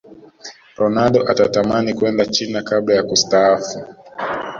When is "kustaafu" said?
3.03-3.79